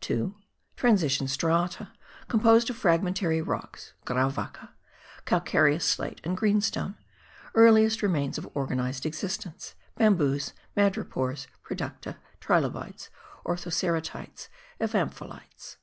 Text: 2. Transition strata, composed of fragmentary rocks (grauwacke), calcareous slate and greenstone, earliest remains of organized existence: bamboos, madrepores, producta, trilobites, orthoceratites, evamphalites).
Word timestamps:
2. 0.00 0.34
Transition 0.74 1.28
strata, 1.28 1.92
composed 2.26 2.68
of 2.68 2.76
fragmentary 2.76 3.40
rocks 3.40 3.92
(grauwacke), 4.04 4.70
calcareous 5.26 5.84
slate 5.84 6.20
and 6.24 6.36
greenstone, 6.36 6.96
earliest 7.54 8.02
remains 8.02 8.36
of 8.36 8.50
organized 8.54 9.06
existence: 9.06 9.76
bamboos, 9.96 10.54
madrepores, 10.76 11.46
producta, 11.64 12.16
trilobites, 12.40 13.10
orthoceratites, 13.44 14.48
evamphalites). 14.80 15.76